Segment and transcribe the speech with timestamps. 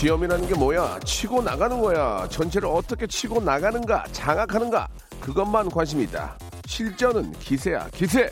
[0.00, 4.88] 시험이라는 게 뭐야 치고 나가는 거야 전체를 어떻게 치고 나가는가 장악하는가
[5.20, 8.30] 그것만 관심이 있다 실전은 기세야 기세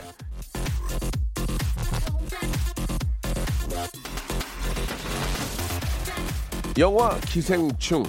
[6.79, 8.05] 영화 기생충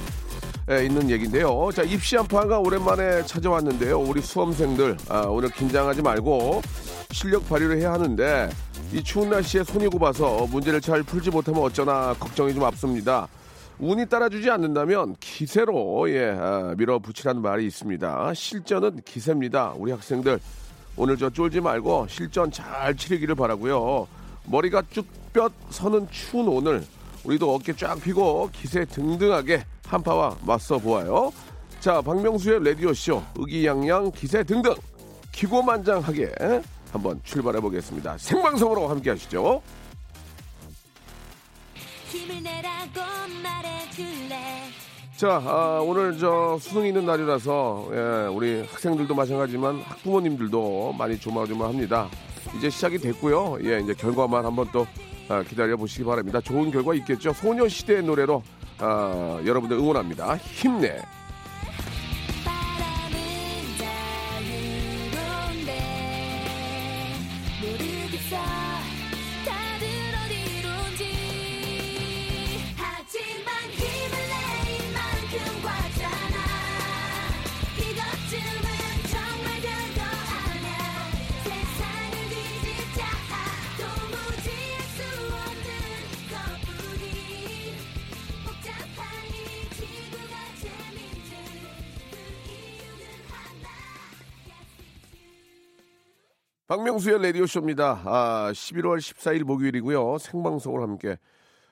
[0.70, 1.72] 에 있는 얘기인데요.
[1.74, 4.00] 자, 입시 한파가 오랜만에 찾아왔는데요.
[4.00, 6.62] 우리 수험생들, 아, 오늘 긴장하지 말고
[7.10, 8.52] 실력 발휘를 해야 하는데
[8.94, 13.28] 이 추운 날씨에 손이 굽어서 문제를 잘 풀지 못하면 어쩌나 걱정이 좀 앞섭니다.
[13.80, 18.34] 운이 따라주지 않는다면 기세로 예, 아, 밀어붙이라는 말이 있습니다.
[18.34, 19.74] 실전은 기세입니다.
[19.78, 20.40] 우리 학생들
[20.98, 24.06] 오늘 저 쫄지 말고 실전 잘 치르기를 바라고요.
[24.46, 26.84] 머리가 쭉뼈 서는 추운 오늘
[27.24, 31.32] 우리도 어깨 쫙 펴고 기세 등등하게 한파와 맞서 보아요.
[31.80, 34.76] 자, 박명수의 라디오쇼 의기양양 기세 등등
[35.32, 36.32] 기고만장하게
[36.92, 38.18] 한번 출발해 보겠습니다.
[38.18, 39.62] 생방송으로 함께 하시죠.
[45.16, 52.08] 자, 아, 오늘 저 수능 있는 날이라서 예, 우리 학생들도 마찬가지지만 학부모님들도 많이 조마조마합니다.
[52.58, 53.58] 이제 시작이 됐고요.
[53.64, 54.88] 예, 이제 결과만 한번 또
[55.28, 56.40] 아, 기다려 보시기 바랍니다.
[56.40, 57.34] 좋은 결과 있겠죠.
[57.34, 58.42] 소녀시대의 노래로
[58.80, 60.38] 아, 여러분들 응원합니다.
[60.38, 61.02] 힘내.
[96.70, 98.04] 박명수의 라디오쇼입니다.
[98.06, 100.20] 아, 11월 14일 목요일이고요.
[100.20, 101.18] 생방송을 함께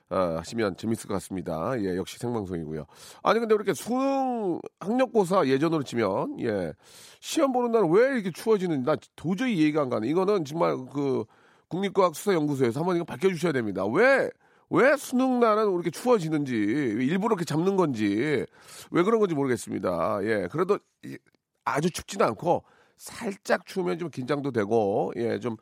[0.08, 1.72] 아, 하시면 재밌을 것 같습니다.
[1.80, 2.84] 예, 역시 생방송이고요.
[3.22, 6.72] 아니 근데 이렇게 수능 학력고사 예전으로 치면 예
[7.20, 10.08] 시험 보는 날 왜 이렇게 추워지는지 나 도저히 이해가 안 가네.
[10.08, 11.24] 이거는 정말 그
[11.68, 13.86] 국립과학수사연구소에서 한번 이거 밝혀주셔야 됩니다.
[13.86, 14.28] 왜
[14.70, 18.44] 왜 수능 날은 이렇게 추워지는지 일부러 이렇게 잡는 건지
[18.90, 20.18] 왜 그런 건지 모르겠습니다.
[20.24, 21.16] 예, 그래도 이-
[21.64, 22.64] 아주 춥지는 않고
[22.98, 25.56] 살짝 추우면 좀 긴장도 되고 예좀어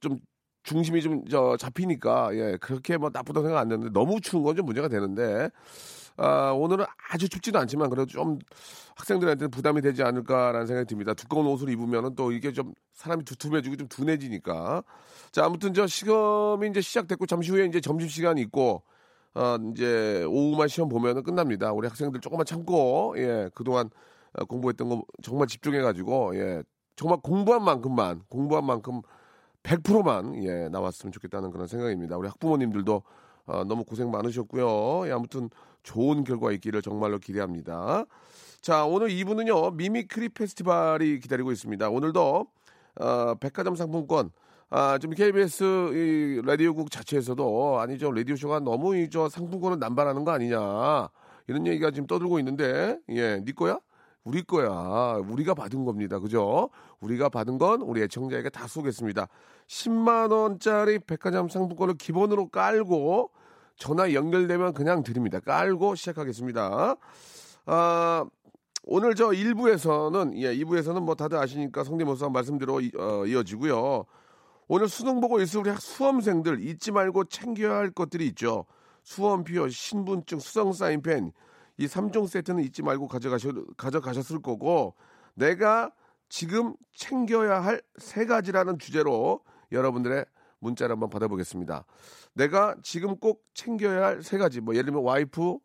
[0.00, 0.18] 좀
[0.64, 4.66] 중심이 좀 저 잡히니까 예 그렇게 뭐 나쁘다고 생각 안 되는데 너무 추운 건 좀
[4.66, 5.50] 문제가 되는데
[6.16, 8.38] 아 오늘은 아주 춥지는 않지만 그래도 좀
[8.96, 11.14] 학생들한테는 부담이 되지 않을까라는 생각이 듭니다.
[11.14, 14.84] 두꺼운 옷을 입으면은 또 이게 좀 사람이 두툼해지고 좀 둔해지니까
[15.32, 18.82] 자 아무튼 저 시험이 이제 시작됐고 잠시 후에 이제 점심 시간이 있고
[19.34, 21.72] 어 이제 오후만 시험 보면은 끝납니다.
[21.72, 23.90] 우리 학생들 조금만 참고 예 그동안 어,
[24.48, 26.62] 공부했던 거 정말 집중해가지고 예
[26.96, 29.02] 정말 공부한 만큼만 공부한 만큼
[29.62, 32.16] 100%만 예 나왔으면 좋겠다는 그런 생각입니다.
[32.16, 33.02] 우리 학부모님들도
[33.46, 35.08] 어, 너무 고생 많으셨고요.
[35.08, 35.50] 예, 아무튼
[35.82, 38.04] 좋은 결과 있기를 정말로 기대합니다.
[38.60, 41.88] 자 오늘 2부는요 mimicry 페스티벌이 기다리고 있습니다.
[41.90, 42.46] 오늘도
[43.00, 44.30] 어, 백화점 상품권
[44.70, 50.30] 아, 좀 KBS 이 라디오국 자체에서도 아니죠 라디오 쇼가 너무 이 저 상품권을 남발하는 거
[50.32, 51.08] 아니냐
[51.46, 53.78] 이런 얘기가 지금 떠들고 있는데 예, 네 거야?
[54.24, 55.18] 우리 거야.
[55.28, 56.18] 우리가 받은 겁니다.
[56.18, 56.70] 그죠?
[57.00, 59.28] 우리가 받은 건 우리 애청자에게 다 쏘겠습니다.
[59.66, 63.30] 10만 원짜리 백화점 상품권을 기본으로 깔고
[63.76, 65.40] 전화 연결되면 그냥 드립니다.
[65.40, 66.96] 깔고 시작하겠습니다.
[67.66, 68.24] 아,
[68.84, 74.04] 오늘 저 1부에서는 예, 2부에서는 뭐 다들 아시니까 성대모사 말씀대로 이, 어, 이어지고요.
[74.68, 78.66] 오늘 수능 보고 있을 우리 수험생들 잊지 말고 챙겨야 할 것들이 있죠.
[79.02, 81.32] 수험표, 신분증, 수성 사인펜
[81.78, 84.94] 이 3종 세트는 잊지 말고 가져가셨, 가져가셨을 거고
[85.34, 85.90] 내가
[86.28, 89.40] 지금 챙겨야 할 세 가지라는 주제로
[89.70, 90.24] 여러분들의
[90.60, 91.84] 문자를 한번 받아보겠습니다.
[92.34, 95.58] 내가 지금 꼭 챙겨야 할 세 가지 뭐 예를 들면 와이프,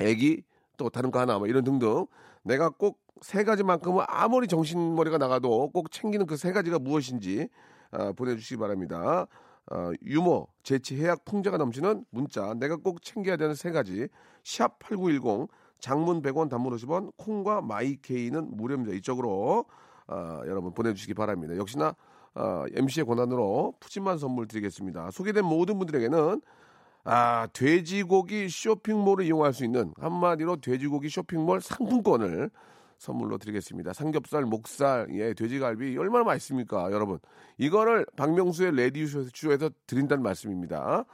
[0.00, 0.42] 애기
[0.76, 2.06] 또 다른 거 하나 뭐 이런 등등
[2.42, 7.48] 내가 꼭 세 가지만큼은 아무리 정신머리가 나가도 꼭 챙기는 그 세 가지가 무엇인지
[7.90, 9.26] 아, 보내주시기 바랍니다.
[9.70, 14.08] 어, 유머, 재치, 해약, 풍자가 넘치는 문자 내가 꼭 챙겨야 되는 세 가지
[14.42, 18.94] 샵 8910 장문 100원 단문 50원 콩과 마이케이는 무료입니다.
[18.94, 19.64] 이쪽으로
[20.08, 21.56] 어, 여러분 보내주시기 바랍니다.
[21.56, 21.94] 역시나
[22.34, 25.10] 어, MC의 권한으로 푸짐한 선물 드리겠습니다.
[25.10, 26.40] 소개된 모든 분들에게는
[27.04, 32.50] 아, 돼지고기 쇼핑몰을 이용할 수 있는 한마디로 돼지고기 쇼핑몰 상품권을
[33.00, 33.94] 선물로 드리겠습니다.
[33.94, 37.18] 삼겹살, 목살, 예, 돼지갈비 얼마나 맛있습니까, 여러분?
[37.56, 41.06] 이거를 박명수의 레디쇼에서 드린다는 말씀입니다.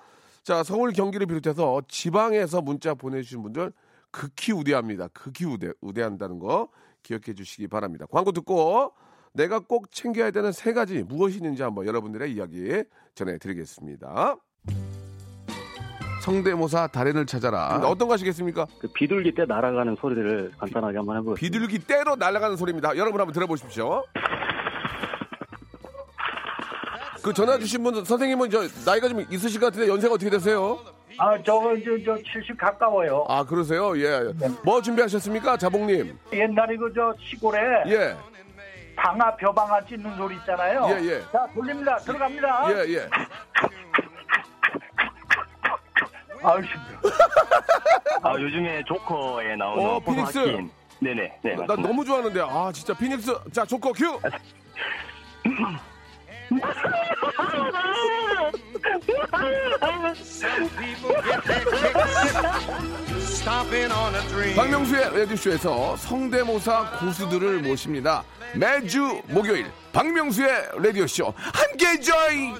[0.42, 3.72] 자, 서울 경기를 비롯해서 지방에서 문자 보내주신 분들
[4.10, 5.08] 극히 우대합니다.
[5.12, 6.70] 극히 우대, 우대한다는 거
[7.04, 8.04] 기억해 주시기 바랍니다.
[8.10, 8.92] 광고 듣고
[9.32, 12.82] 내가 꼭 챙겨야 되는 세 가지 무엇이 있는지 한번 여러분들의 이야기
[13.14, 14.36] 전해드리겠습니다.
[16.26, 17.80] 성대모사 달인을 찾아라.
[17.84, 18.66] 어떤 거 하시겠습니까?
[18.80, 21.38] 그 비둘기 때 날아가는 소리를 간단하게 한번 해보겠습니다.
[21.40, 22.96] 비둘기 떼로 날아가는 소리입니다.
[22.96, 24.04] 여러분 한번 들어보십시오.
[27.22, 30.78] 그 전화 주신 분 선생님은 저 나이가 좀 있으실 것 같은데 연세가 어떻게 되세요?
[31.18, 33.24] 아, 저거 저, 저70 가까워요.
[33.28, 33.96] 아 그러세요?
[34.00, 34.32] 예.
[34.64, 36.18] 뭐 준비하셨습니까, 자봉님?
[36.32, 38.16] 옛날에 그 저 시골에 예,
[38.96, 40.86] 방아 벼방아 찢는 소리 있잖아요.
[40.90, 41.20] 예, 예.
[41.32, 41.96] 자, 돌립니다.
[41.98, 42.72] 들어갑니다.
[42.72, 43.08] 예, 예.
[46.42, 47.14] 아유, 힘들어.
[48.22, 50.38] 아, 요즘에 조커에 나오는 어, 피닉스.
[50.38, 50.70] 하킨.
[51.00, 51.38] 네네.
[51.42, 51.88] 네, 나 맞습니다.
[51.88, 54.18] 너무 좋아하는데 아 진짜 피닉스 자 조커 큐.
[64.54, 68.24] 박명수의 라디오쇼에서 성대모사 고수들을 모십니다.
[68.54, 70.48] 매주 목요일 박명수의
[70.82, 72.54] 라디오쇼 함께 join.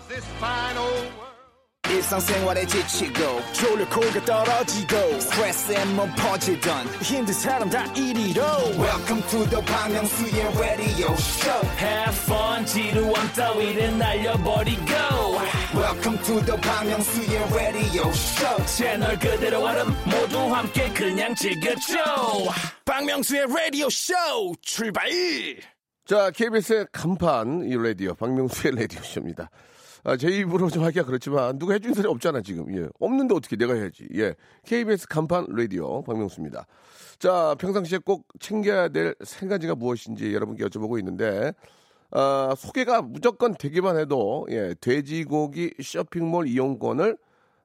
[1.97, 8.43] 일상생활에 지치고, 졸려 코가 떨어지고, 스트레스에 몸 퍼지던, 힘든 사람 다 이리로.
[8.77, 11.67] welcome to the Bang Myung-soo's radio show.
[11.79, 14.93] Have fun 지루함 따위를 날려버리고.
[15.75, 18.67] Welcome to the Bang Myung-soo's radio show.
[18.67, 21.97] 채널 그대로 얼음 모두 함께 그냥 즐겨줘.
[22.85, 24.15] 박명수의 라디오 쇼
[24.61, 25.09] 출발!
[26.07, 29.51] 자, KBS의 간판 이 라디오 박명수의 라디오 쇼입니다.
[30.08, 32.73] 아, 제 입으로 좀 하기가 그렇지만 누가 해준 사람이 없잖아 지금.
[32.79, 34.06] 예, 없는데 어떻게 내가 해야지.
[34.14, 36.64] 예, KBS 간판 라디오 박명수입니다.
[37.19, 41.53] 자, 평상시에 꼭 챙겨야 될 세 가지가 무엇인지 여러분께 여쭤보고 있는데
[42.12, 47.19] 아, 소개가 무조건 되기만 해도 예, 돼지고기 쇼핑몰 이용권을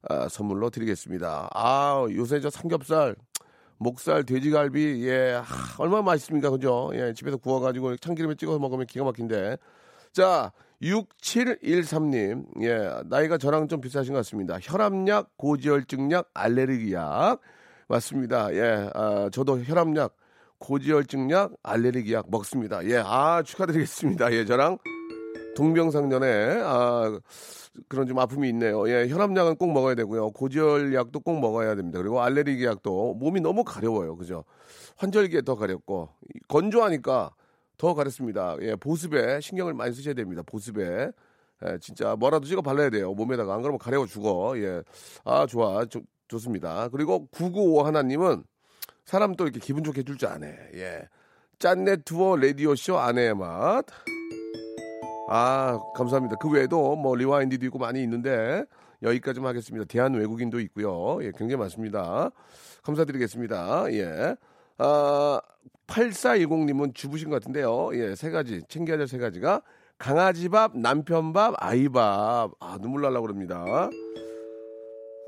[0.09, 1.49] 아, 선물로 드리겠습니다.
[1.53, 3.15] 아, 요새 저 삼겹살
[3.77, 6.89] 목살, 돼지갈비, 예, 하, 얼마나 맛있습니까, 그죠?
[6.93, 9.57] 예, 집에서 구워가지고 참기름에 찍어서 먹으면 기가 막힌데.
[10.11, 10.51] 자,
[10.81, 14.57] 6713님, 예, 나이가 저랑 좀 비슷하신 것 같습니다.
[14.59, 17.39] 혈압약, 고지혈증약, 알레르기약.
[17.87, 18.53] 맞습니다.
[18.55, 20.15] 예, 아, 저도 혈압약,
[20.57, 22.83] 고지혈증약, 알레르기약 먹습니다.
[22.85, 24.31] 예, 아, 축하드리겠습니다.
[24.33, 24.79] 예, 저랑
[25.55, 27.19] 동병상련에, 아,
[27.87, 28.89] 그런 좀 아픔이 있네요.
[28.89, 30.31] 예, 혈압약은 꼭 먹어야 되고요.
[30.31, 31.99] 고지혈약도 꼭 먹어야 됩니다.
[31.99, 34.15] 그리고 알레르기 약도 몸이 너무 가려워요.
[34.15, 34.45] 그죠?
[34.97, 36.09] 환절기에 더 가렵고
[36.47, 37.31] 건조하니까
[37.81, 38.57] 더 가렵습니다.
[38.61, 40.43] 예, 보습에 신경을 많이 쓰셔야 됩니다.
[40.45, 41.11] 보습에.
[41.65, 43.11] 예, 진짜 뭐라도 찍어 발라야 돼요.
[43.15, 44.53] 몸에다가 안 그러면 가려워 죽어.
[44.57, 44.83] 예.
[45.25, 45.83] 아, 좋아.
[45.85, 46.89] 좋, 좋습니다.
[46.89, 48.43] 그리고 995 하나님은
[49.03, 50.55] 사람 또 이렇게 기분 좋게 해줄 줄 아네.
[50.75, 51.09] 예.
[51.57, 53.83] 짠내 투어 라디오 쇼 아내의 맛.
[55.29, 56.35] 아, 감사합니다.
[56.35, 58.63] 그 외에도 뭐 리와인디도 있고 많이 있는데
[59.01, 59.87] 여기까지만 하겠습니다.
[59.87, 61.17] 대한 외국인도 있고요.
[61.23, 62.29] 예, 굉장히 많습니다.
[62.83, 63.91] 감사드리겠습니다.
[63.93, 64.35] 예.
[64.83, 65.39] 아,
[65.87, 67.91] 8410님은 주부신 것 같은데요.
[67.93, 69.61] 예, 세 가지, 챙겨야 될 세 가지가
[69.99, 72.51] 강아지 밥, 남편 밥, 아이 밥.
[72.59, 73.89] 아, 눈물 날라 그럽니다.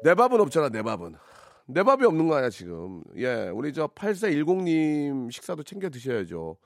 [0.03, 1.13] 내 밥은 없잖아, 내 밥은.
[1.67, 3.03] 내 밥이 없는 거 아니야, 지금.
[3.15, 6.57] 예, 우리 저 8410님 식사도 챙겨 드셔야죠.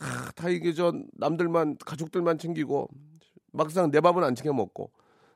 [0.00, 2.88] 아, 다 이게 저 남들만 가족들만 챙기고
[3.52, 4.90] 막상 내 밥은 안 챙겨 먹고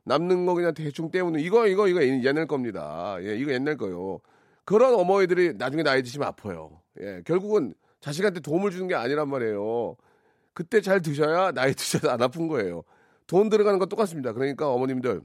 [0.05, 3.17] 남는 거 그냥 대충 때우는 이거 이거 이거 옛날 겁니다.
[3.21, 4.21] 예, 이거 옛날 거요.
[4.65, 6.81] 그런 어머니들이 나중에 나이 드시면 아파요.
[7.01, 9.97] 예, 결국은 자식한테 도움을 주는 게 아니란 말이에요.
[10.53, 12.83] 그때 잘 드셔야 나이 드셔도 안 아픈 거예요.
[13.27, 14.33] 돈 들어가는 건 똑같습니다.
[14.33, 15.21] 그러니까 어머님들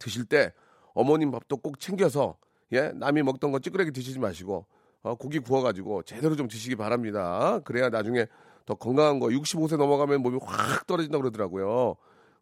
[0.00, 0.52] 드실 때
[0.94, 2.36] 어머님 밥도 꼭 챙겨서
[2.72, 4.66] 예 남이 먹던 거 찌끄레기 드시지 마시고
[5.02, 7.60] 어, 고기 구워가지고 제대로 좀 드시기 바랍니다.
[7.64, 8.26] 그래야 나중에
[8.66, 11.96] 더 건강한 거 65세 넘어가면 몸이 확 떨어진다고 그러더라고요.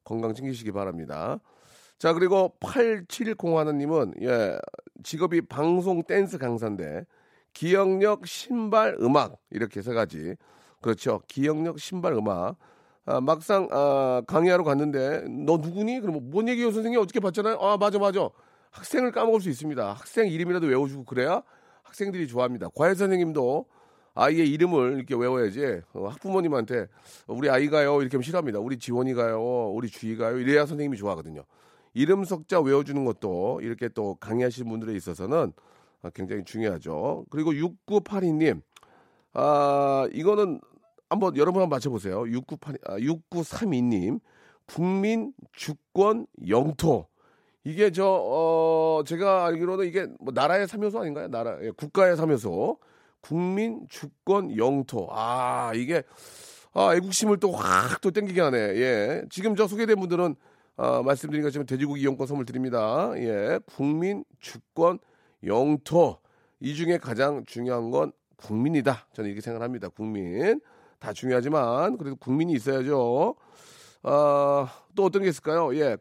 [0.04, 1.40] 건강 챙기시기 바랍니다.
[1.98, 4.58] 자 그리고 8701님은 예
[5.02, 7.04] 직업이 방송 댄스 강사인데
[7.52, 10.36] 기억력 신발 음악 이렇게 세 가지
[10.80, 12.56] 그렇죠 기억력 신발 음악
[13.08, 16.00] 아, 막상 아, 강의하러 갔는데 너 누구니?
[16.00, 17.56] 그럼 뭔 얘기요 선생님 어떻게 봤잖아요.
[17.58, 18.28] 아 맞아 맞아.
[18.70, 19.92] 학생을 까먹을 수 있습니다.
[19.94, 21.42] 학생 이름이라도 외워주고 그래야
[21.84, 22.68] 학생들이 좋아합니다.
[22.74, 23.64] 과외 선생님도
[24.14, 26.88] 아이의 이름을 이렇게 외워야지 어, 학부모님한테
[27.28, 28.58] 우리 아이가요 이렇게 하면 싫어합니다.
[28.58, 31.44] 우리 지원이가요, 우리 주희가요 이래야 선생님이 좋아하거든요.
[31.94, 35.52] 이름 석자 외워주는 것도 이렇게 또 강의하시는 분들에 있어서는
[36.02, 37.24] 아, 굉장히 중요하죠.
[37.30, 38.60] 그리고 6982님,
[39.32, 40.60] 아, 이거는
[41.10, 42.22] 한번 여러분 한번 맞춰보세요.
[42.28, 44.20] 6982, 아, 6932님,
[44.66, 47.06] 국민 주권 영토.
[47.64, 51.28] 이게 저, 어, 제가 알기로는 이게 뭐 나라의 3요소 아닌가요?
[51.28, 52.78] 나라, 예, 국가의 3요소.
[53.20, 55.08] 국민, 주권, 영토.
[55.10, 56.02] 아, 이게,
[56.72, 58.56] 아, 애국심을 또 확 또 땡기게 하네.
[58.58, 59.22] 예.
[59.28, 60.36] 지금 저 소개된 분들은,
[60.78, 63.10] 아, 말씀드린 것처럼 돼지고기 이용권 선물 드립니다.
[63.16, 63.58] 예.
[63.66, 65.00] 국민, 주권,
[65.44, 66.18] 영토.
[66.60, 69.08] 이 중에 가장 중요한 건 국민이다.
[69.12, 69.88] 저는 이렇게 생각합니다.
[69.88, 70.60] 국민.
[71.00, 73.34] 다 중요하지만, 그래도 국민이 있어야죠.
[74.04, 75.74] 아, 또 어떤 게 있을까요?
[75.76, 75.96] 예.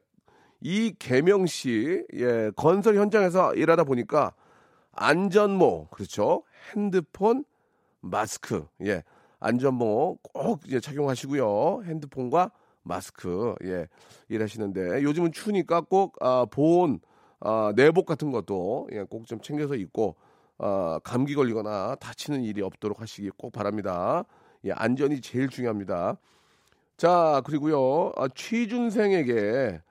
[0.62, 4.34] 이 개명 씨, 예, 건설 현장에서 일하다 보니까
[4.92, 6.44] 안전모, 그렇죠.
[6.72, 7.46] 핸드폰,
[8.02, 9.04] 마스크, 예,
[9.40, 11.84] 안전모 꼭 이제 착용하시고요.
[11.84, 12.52] 핸드폰과
[12.88, 13.88] 마스크, 예,
[14.30, 17.00] 일하시는데 요즘은 추우니까 꼭 아, 보온,
[17.40, 20.16] 아, 내복 같은 것도 예, 꼭 좀 챙겨서 입고
[20.60, 24.26] 아, 감기 걸리거나 다치는 일이 없도록 하시기 꼭 바랍니다.
[24.66, 26.18] 예, 안전이 제일 중요합니다.
[26.98, 29.82] 자, 그리고요, 아, 취준생에게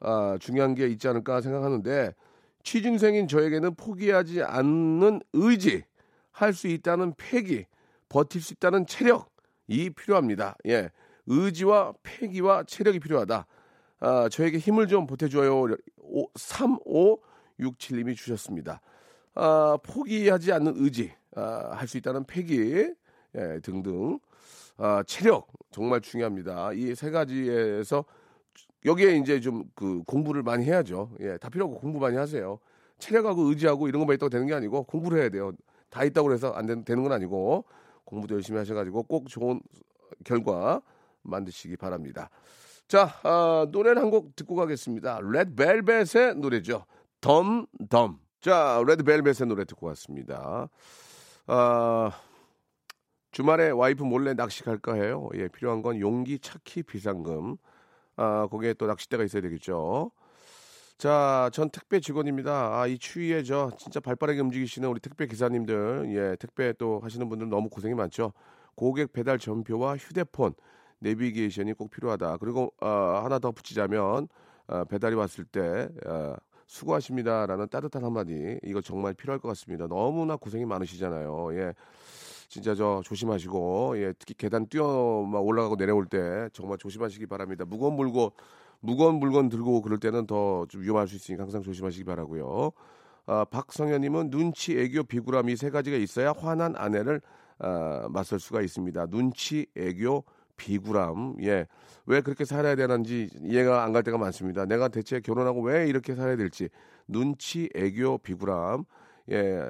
[0.00, 2.14] 아, 중요한 게 있지 않을까 생각하는데
[2.62, 5.84] 취준생인 저에게는 포기하지 않는 의지,
[6.32, 7.64] 할 수 있다는 패기,
[8.08, 10.56] 버틸 수 있다는 체력이 필요합니다.
[10.66, 10.90] 예,
[11.26, 13.46] 의지와 패기와 체력이 필요하다.
[14.00, 15.76] 아, 저에게 힘을 좀 보태줘요.
[16.34, 18.80] 3567님이 주셨습니다.
[19.34, 22.92] 아, 포기하지 않는 의지, 아, 할 수 있다는 패기
[23.36, 24.18] 예, 등등
[24.76, 26.72] 아, 체력 정말 중요합니다.
[26.72, 28.04] 이 세 가지에서
[28.84, 31.10] 여기에 이제 좀 그 공부를 많이 해야죠.
[31.20, 32.58] 예, 다 필요 없고 공부 많이 하세요.
[32.98, 35.52] 체력하고 의지하고 이런 것만 있다고 되는 게 아니고 공부를 해야 돼요.
[35.90, 37.64] 다 있다고 해서 안 되는 건 아니고
[38.04, 39.60] 공부도 열심히 하셔가지고 꼭 좋은
[40.24, 40.82] 결과
[41.22, 42.30] 만드시기 바랍니다.
[42.88, 45.20] 자, 아, 노래를 한 곡 듣고 가겠습니다.
[45.22, 46.84] 레드벨벳의 노래죠.
[47.20, 48.18] 덤덤.
[48.40, 50.68] 자, 레드벨벳의 노래 듣고 왔습니다.
[51.46, 52.10] 아,
[53.32, 55.28] 주말에 와이프 몰래 낚시 갈까 해요.
[55.34, 57.56] 예, 필요한 건 용기, 차키, 비상금.
[58.16, 60.10] 아, 거기에 또 낚싯대가 있어야 되겠죠.
[60.98, 62.80] 자, 전 택배 직원입니다.
[62.80, 67.48] 아, 이 추위에 저 진짜 발빠르게 움직이시는 우리 택배 기사님들, 예, 택배 또 하시는 분들
[67.48, 68.32] 너무 고생이 많죠.
[68.74, 70.54] 고객 배달 전표와 휴대폰,
[71.00, 72.38] 내비게이션이 꼭 필요하다.
[72.38, 74.28] 그리고 아, 하나 더 붙이자면
[74.66, 79.86] 아, 배달이 왔을 때 아, 수고하십니다라는 따뜻한 한마디 이거 정말 필요할 것 같습니다.
[79.88, 81.48] 너무나 고생이 많으시잖아요.
[81.54, 81.74] 예.
[82.48, 87.64] 진짜 저 조심하시고 예 특히 계단 뛰어 막 올라가고 내려올 때 정말 조심하시기 바랍니다.
[87.64, 88.32] 무거운 물고
[88.80, 92.72] 무거운 물건 들고 그럴 때는 더 좀 위험할 수 있으니까 항상 조심하시기 바라고요.
[93.26, 97.20] 아, 박성현님은 눈치, 애교, 비굴함 이 세 가지가 있어야 화난 아내를
[97.58, 99.06] 아, 맞설 수가 있습니다.
[99.08, 100.24] 눈치, 애교,
[100.64, 101.36] 비굴함.
[101.42, 101.66] 예.
[102.06, 104.66] 왜 그렇게 살아야 되는지 이해가 안 갈 때가 많습니다.
[104.66, 106.68] 내가 대체 결혼하고 왜 이렇게 살아야 될지.
[107.08, 108.84] 눈치, 애교, 비굴함.
[109.30, 109.64] 예.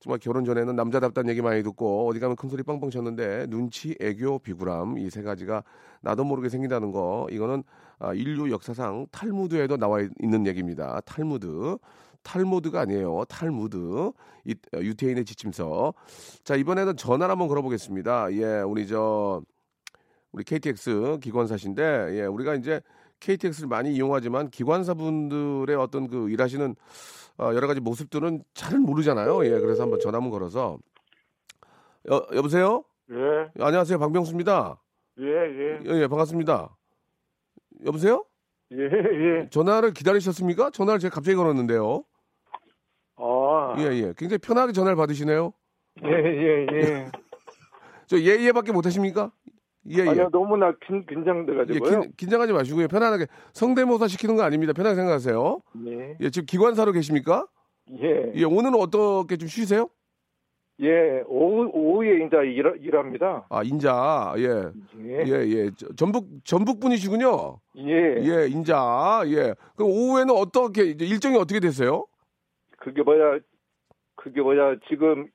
[0.00, 4.40] 정말 결혼 전에는 남자답다는 얘기 많이 듣고 어디 가면 큰 소리 빵빵 쳤는데 눈치, 애교,
[4.40, 5.64] 비굴함 이 세 가지가
[6.02, 7.64] 나도 모르게 생긴다는 거 이거는
[7.98, 11.00] 아, 인류 역사상 탈무드에도 나와 있- 있는 얘기입니다.
[11.04, 11.78] 탈무드.
[12.22, 13.24] 탈무드가 아니에요.
[13.28, 14.12] 탈무드.
[14.44, 15.94] 이, 어, 유태인의 지침서.
[16.44, 18.32] 자, 이번에는 전화를 한번 걸어보겠습니다.
[18.34, 19.42] 예, 우리 저
[20.32, 22.80] 우리 KTX 기관사신데 예, 우리가 이제
[23.20, 26.74] KTX를 많이 이용하지만 기관사분들의 어떤 그 일하시는
[27.38, 29.44] 어, 여러 가지 모습들은 잘 모르잖아요.
[29.46, 30.78] 예, 그래서 한번 전화 한번 걸어서
[32.10, 32.84] 여, 여보세요?
[33.10, 33.98] 예, 안녕하세요.
[33.98, 34.80] 박명수입니다.
[35.20, 36.76] 예, 예, 예, 예, 반갑습니다.
[37.86, 38.24] 여보세요?
[38.72, 39.48] 예, 예.
[39.50, 40.70] 전화를 기다리셨습니까?
[40.70, 42.04] 전화를 제가 갑자기 걸었는데요.
[43.16, 44.14] 아, 예, 예.
[44.16, 45.52] 굉장히 편하게 전화를 받으시네요.
[46.04, 47.10] 예, 예, 예.
[48.06, 49.32] 저 예, 예밖에 못 하십니까?
[49.90, 50.08] 예, 예.
[50.08, 52.00] 아니요, 너무나 긴, 예, 긴장돼가지고요.
[52.02, 52.88] 긴, 긴장하지 마시고요.
[52.88, 54.72] 편안하게 성대모사 시키는 거 아닙니다.
[54.72, 55.60] 편하게 생각하세요.
[55.86, 57.46] 예, 예, 지금 기관사로 계십니까?
[58.02, 59.88] 예, 예, 오늘은 어떻게 좀 쉬세요?
[60.80, 61.22] 예.
[61.26, 63.46] 오후 오후에 이제 일 일합니다.
[63.48, 64.34] 아, 인자.
[64.36, 64.70] 예.
[65.00, 65.70] 예, 예, 예.
[65.76, 67.58] 저- 전북 전북 분이시군요.
[67.78, 67.92] 예.
[68.20, 69.22] 예, 인자.
[69.26, 69.54] 예.
[69.74, 72.06] 그럼 오후에는 어떻게 일정이 어떻게 되세요?
[72.78, 73.38] 그게 뭐야?
[74.14, 74.76] 그게 뭐야?
[74.88, 75.28] 지금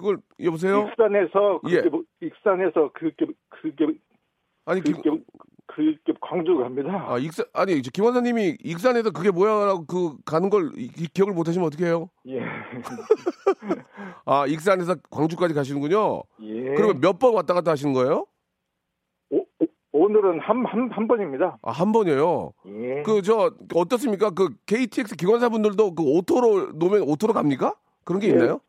[0.00, 0.88] 그걸 여보세요?
[0.88, 1.88] 익산에서 그게 예.
[1.88, 3.86] 뭐- 익산에서 그게 그게
[4.64, 5.22] 아니, 김, 그게
[5.66, 7.04] 그게 광주 갑니다.
[7.08, 11.46] 아, 익산 아니, 저 김원사님이 익산에서 그게 뭐야라고 그 가는 걸 이- 이 기억을 못
[11.48, 12.08] 하시면 어떻게 해요?
[12.26, 12.40] 예,
[14.24, 16.22] 아, 익산에서 광주까지 가시는군요.
[16.42, 16.74] 예.
[16.74, 18.26] 그리고 몇번 왔다 갔다 하시는 거예요?
[19.30, 21.58] 오, 오- 오늘은 한 한 한 번입니다.
[21.62, 22.52] 아, 한 번이에요.
[22.66, 23.02] 예.
[23.02, 24.30] 그 저 어떻습니까?
[24.30, 27.74] 그 KTX 기관사분들도 그 auto로 놓으면 auto로 갑니까?
[28.04, 28.32] 그런 게 예.
[28.32, 28.60] 있나요?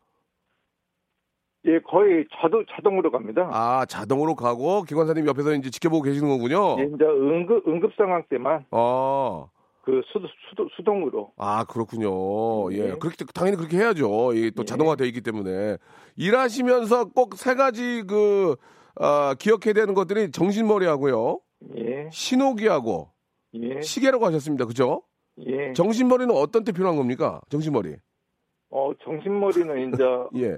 [1.64, 3.48] 예, 거의 자동 자동으로 갑니다.
[3.52, 6.76] 아, 자동으로 가고 기관사님 옆에서 이제 지켜보고 계시는 거군요.
[6.80, 9.46] 예, 이제 응급 응급 상황 때만 아.
[9.84, 12.72] 그 수, 수, 수동으로 아, 그렇군요.
[12.72, 12.90] 예.
[12.90, 12.94] 예.
[13.00, 14.32] 그렇게, 당연히 그렇게 해야죠.
[14.32, 14.64] 이게 또 예.
[14.64, 15.76] 자동화되어 있기 때문에.
[16.16, 18.54] 일하시면서 꼭 세 가지 그,
[18.96, 21.40] 아, 기억해야 되는 것들이 정신머리하고요.
[21.78, 23.10] 예, 신호기하고,
[23.54, 23.80] 예.
[23.80, 24.66] 시계라고 하셨습니다.
[24.66, 25.02] 그죠?
[25.46, 25.72] 예.
[25.72, 27.40] 정신머리는 어떤 때 필요한 겁니까?
[27.48, 27.96] 정신머리.
[28.70, 30.04] 어, 정신머리는 이제
[30.46, 30.56] 예.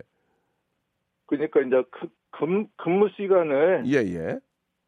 [1.26, 4.38] 그러니까 이제 그, 근, 근무 시간을 예, 예.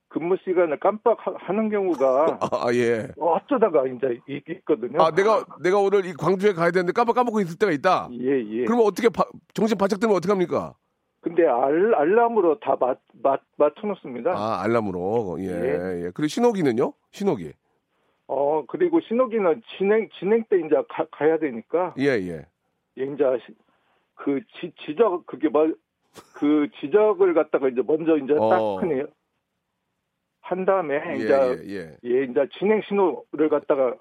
[0.08, 3.08] 근무 시간을 깜빡하는 경우가 아, 예.
[3.18, 5.02] 어쩌다가 이제 있- 있거든요.
[5.02, 8.08] 아, 내가 내가 오늘 이 광주에 가야 되는데 깜빡 까먹고 있을 때가 있다.
[8.12, 8.64] 예, 예.
[8.64, 10.74] 그러면 어떻게 바- 정신 바짝 들면 어떻게 합니까?
[11.20, 14.30] 근데 알, 알람으로 다 맞, 맞, 맞춰놓습니다.
[14.30, 15.38] 아, 알람으로.
[15.40, 16.04] 예, 예.
[16.06, 16.10] 예.
[16.14, 16.92] 그리고 신호기는요?
[17.10, 17.52] 신호기.
[18.28, 22.46] 어, 그리고 신호기는 진행, 진행 때 이제 가, 가야 되니까, 예, 예.
[22.98, 23.54] 예, 이제 시-
[24.14, 25.72] 그 지, 지적, 그게 뭐,
[26.34, 28.48] 그 지적을 갖다가 이제 먼저 이제 어.
[28.48, 29.02] 딱 그니
[30.40, 31.96] 한 다음에 예, 이제, 예, 예.
[32.04, 33.96] 예, 이제 진행 신호를 갖다가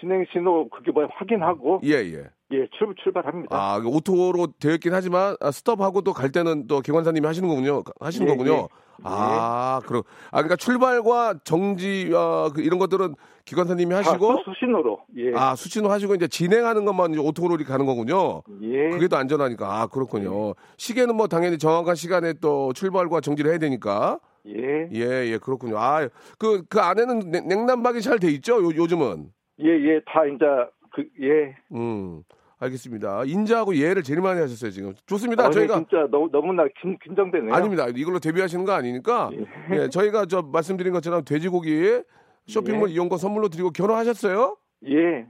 [0.00, 2.30] 진행 신호 그게 뭐 확인하고, 예, 예.
[2.54, 3.56] 예, 출, 출발합니다.
[3.56, 7.82] 아, auto로 되어 있긴 하지만 아, 스톱하고 또 갈 때는 또 기관사님이 하시는 거군요.
[8.00, 8.52] 하시는 예, 거군요.
[8.54, 8.66] 예.
[9.02, 15.00] 아, 그럼 아 그러니까 출발과 정지 어, 그 이런 것들은 기관사님이 다 하시고 수- 수신호로,
[15.16, 15.34] 예.
[15.34, 18.42] 아, 수신호 하시고 이제 진행하는 것만 이제 auto로 가는 거군요.
[18.62, 18.90] 예.
[18.90, 19.80] 그게 더 안전하니까.
[19.82, 20.54] 아, 그렇군요.
[20.76, 24.20] 시계는 뭐 당연히 정확한 시간에 또 출발과 정지를 해야 되니까.
[24.46, 24.88] 예.
[24.92, 25.78] 예, 예, 그렇군요.
[25.78, 26.06] 아,
[26.38, 28.62] 그, 그 안에는 냉- 냉난방이 잘 돼 있죠?
[28.62, 29.30] 요, 요즘은.
[29.60, 30.44] 예, 예, 다 이제
[30.92, 31.56] 그 예.
[31.76, 32.22] 음,
[32.64, 33.24] 알겠습니다.
[33.24, 34.94] 인자하고 예를 제일 많이 하셨어요, 지금.
[35.06, 35.44] 좋습니다.
[35.46, 35.76] 아니, 저희가.
[35.76, 37.54] 진짜 너무 너무나 긴, 긴장되네요.
[37.54, 37.86] 아닙니다.
[37.94, 39.30] 이걸로 데뷔하시는 거 아니니까.
[39.72, 42.02] 예, 저희가 저 말씀드린 것처럼 돼지고기
[42.46, 42.94] 쇼핑몰 예.
[42.94, 44.56] 이용권 선물로 드리고 결혼하셨어요?
[44.88, 45.26] 예.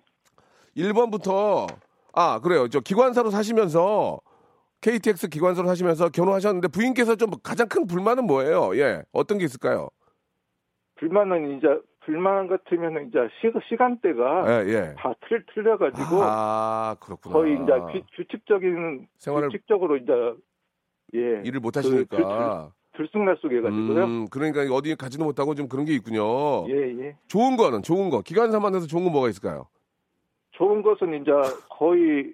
[0.77, 1.67] 1번부터
[2.13, 2.69] 아, 그래요.
[2.69, 4.21] 저 기관사로 사시면서
[4.81, 8.77] KTX 기관사로 사시면서 결혼하셨는데 부인께서 좀 가장 큰 불만은 뭐예요?
[8.77, 9.03] 예.
[9.13, 9.89] 어떤 게 있을까요?
[10.97, 11.67] 불만은 이제
[12.05, 14.95] 불만 같으면 이제 시, 시간대가 예, 예.
[14.97, 17.33] 다 틀, 틀려가지고 아, 그렇구나.
[17.33, 20.13] 거의 이제 규, 규칙적인 생활을 규칙적으로 이제
[21.15, 22.73] 예 일을 못 그- 하시니까.
[22.97, 24.05] 들쑥날쑥 해가지고요.
[24.05, 26.69] 음, 그러니까 어디 가지도 못하고 좀 그런 게 있군요.
[26.69, 27.17] 예 예.
[27.27, 28.21] 좋은 거는 좋은 거.
[28.23, 29.67] 기관사 만나서 좋은 거 뭐가 있을까요?
[30.53, 31.33] 좋은 것은 이제
[31.71, 32.33] 거의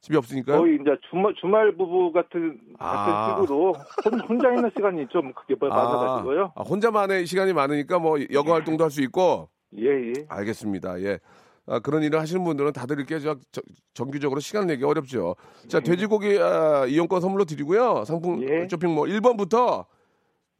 [0.00, 0.58] 집이 없으니까요.
[0.60, 3.36] 거의 이제 주말 주말 부부 같은 같은 아.
[3.40, 3.72] 식으로
[4.04, 6.52] 혼, 혼자 있는 시간이 좀 그게 뭐 많아가지고요.
[6.54, 9.48] 아, 혼자만의 시간이 많으니까 뭐 여가 활동도 할 수 있고.
[9.78, 10.12] 예 예.
[10.28, 11.00] 알겠습니다.
[11.02, 11.18] 예.
[11.66, 13.60] 아, 그런 일을 하시는 분들은 다들 이렇게 저, 저-
[13.94, 15.36] 정규적으로 시간 내기 어렵죠.
[15.68, 18.04] 자, 돼지고기 아, 이용권 선물로 드리고요.
[18.06, 18.66] 상품 예.
[18.68, 19.84] 쇼핑몰 1번부터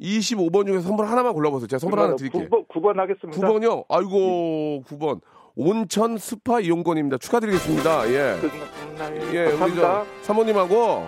[0.00, 1.66] 25번 중에 선물 하나만 골라보세요.
[1.66, 2.48] 제가 선물 하나 드릴게요.
[2.48, 3.38] 9번, 9번 하겠습니다.
[3.48, 3.84] 9번이요?
[3.88, 5.20] 아이고, 9번.
[5.60, 7.18] 온천 스파 이용권입니다.
[7.18, 8.08] 축하드리겠습니다.
[8.08, 8.36] 예.
[9.34, 10.06] 예, 우리 저.
[10.22, 11.06] 사모님하고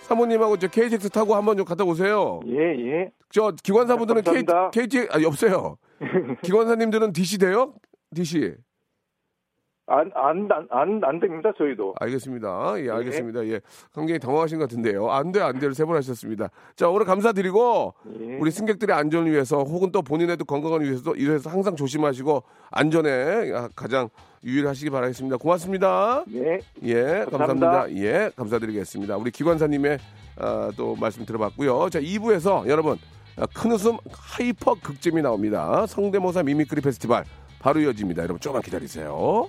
[0.00, 2.40] 사모님하고 저 KTX 타고 한번 좀 갔다 오세요.
[2.48, 3.10] 예 예.
[3.30, 4.70] 저 기관사분들은 K, 감사합니다.
[4.70, 5.76] KT 아니 없어요.
[6.42, 7.74] 기관사님들은 DC 돼요?
[8.12, 8.56] DC.
[9.92, 11.94] 안안 안 안 됩니다 저희도.
[12.00, 12.74] 알겠습니다.
[12.78, 13.44] 예, 알겠습니다.
[13.48, 13.60] 예.
[13.94, 15.10] 굉장히 당황하신 것 같은데요.
[15.10, 16.48] 안 돼, 안 돼를 세 번 하셨습니다.
[16.76, 18.36] 자, 오늘 감사드리고, 예.
[18.40, 24.08] 우리 승객들의 안전을 위해서 혹은 또 본인의도 건강을 위해서도 이래서 항상 조심하시고, 안전에 가장
[24.44, 25.36] 유의하시기 바라겠습니다.
[25.36, 26.24] 고맙습니다.
[26.34, 26.60] 예.
[26.84, 27.46] 예, 감사합니다.
[27.46, 28.02] 감사합니다.
[28.02, 29.16] 예, 감사드리겠습니다.
[29.18, 29.98] 우리 기관사님의
[30.38, 31.90] 아, 또 말씀 들어봤고요.
[31.90, 32.96] 자, 2부에서 여러분,
[33.36, 35.84] 아, 큰 웃음 hyper 극잼이 나옵니다.
[35.86, 37.24] 성대모사 mimicry 페스티벌
[37.60, 38.22] 바로 이어집니다.
[38.22, 39.48] 여러분, 조금만 기다리세요.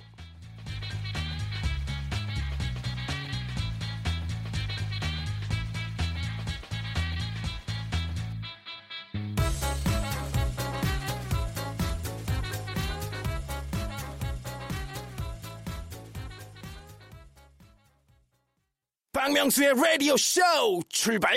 [19.44, 20.40] 박명수의 라디오 쇼
[20.88, 21.36] 출발!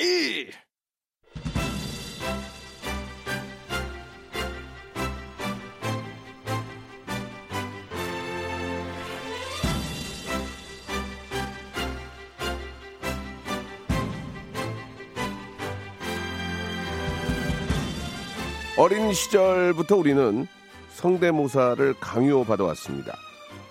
[18.78, 20.48] 어린 시절부터 우리는
[20.94, 23.18] 성대모사를 강요받아 왔습니다.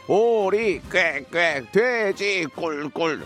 [0.09, 3.25] 오리 꽥 꽥 돼지 꿀꿀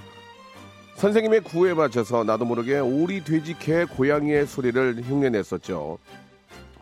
[1.00, 5.96] 선생님의 구호에 맞춰서 나도 모르게 오리 돼지 개 고양이의 소리를 흉내냈었죠.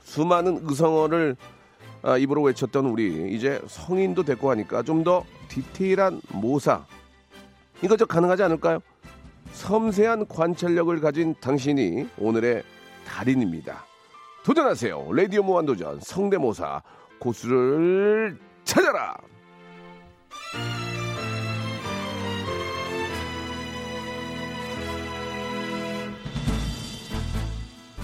[0.02, 1.36] 수많은 의성어를
[2.02, 6.84] 아, 입으로 외쳤던 우리 이제 성인도 됐고 하니까 좀 더 디테일한 모사
[7.80, 8.80] 이거 저 가능하지 않을까요?
[9.52, 12.64] 섬세한 관찰력을 가진 당신이 오늘의
[13.06, 13.84] 달인입니다.
[14.44, 15.12] 도전하세요.
[15.12, 16.82] 레디오 무한도전 성대모사
[17.20, 19.16] 고수를 찾아라.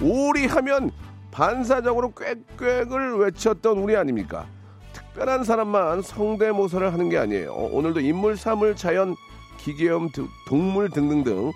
[0.08, 0.90] 오리 하면
[1.30, 2.12] 반사적으로
[2.58, 4.46] 꽥꽥을 외쳤던 우리 아닙니까?
[4.92, 7.52] 특별한 사람만 성대모사를 하는 게 아니에요.
[7.52, 9.16] 오늘도 인물, 사물, 자연,
[9.58, 11.50] 기계음, 드- 동물 등등등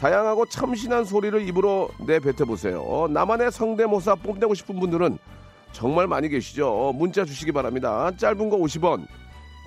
[0.00, 3.06] 다양하고 참신한 소리를 입으로 내뱉어 보세요.
[3.10, 5.18] 나만의 성대모사 뽐내고 싶은 분들은
[5.72, 6.92] 정말 많이 계시죠?
[6.96, 8.10] 문자 주시기 바랍니다.
[8.16, 9.06] 짧은 거 50원,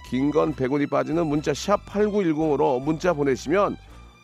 [0.10, 3.78] 긴 건 100원이 빠지는 문자 샵 8910으로 문자 보내시면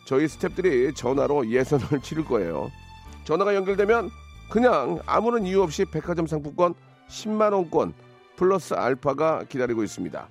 [0.06, 2.70] 저희 스탭들이 전화로 예선을 치를 거예요.
[3.24, 4.10] 전화가 연결되면
[4.50, 6.74] 그냥 아무런 이유 없이 백화점 상품권
[7.08, 7.94] 10만 원권
[8.36, 10.28] 플러스 알파가 기다리고 있습니다.